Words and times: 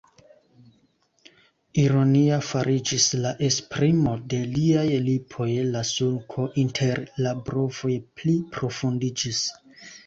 Ironia 1.81 2.39
fariĝis 2.47 3.05
la 3.27 3.33
esprimo 3.49 4.15
de 4.33 4.41
liaj 4.57 4.87
lipoj, 5.11 5.51
la 5.77 5.85
sulko 5.93 6.49
inter 6.67 7.05
la 7.27 7.37
brovoj 7.47 7.97
pli 8.21 8.39
profundiĝis. 8.59 9.47